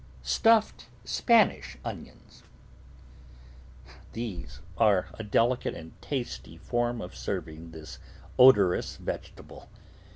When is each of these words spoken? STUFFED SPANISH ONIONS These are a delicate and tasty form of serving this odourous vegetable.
STUFFED 0.23 0.87
SPANISH 1.05 1.77
ONIONS 1.85 2.41
These 4.13 4.61
are 4.75 5.09
a 5.13 5.23
delicate 5.23 5.75
and 5.75 5.91
tasty 6.01 6.57
form 6.57 7.01
of 7.01 7.15
serving 7.15 7.69
this 7.69 7.99
odourous 8.39 8.97
vegetable. 8.97 9.69